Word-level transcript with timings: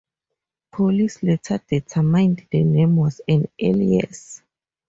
Police 0.71 1.21
later 1.21 1.61
determined 1.69 2.47
the 2.49 2.63
name 2.63 2.95
was 2.95 3.21
an 3.27 3.45
alias. 3.59 4.41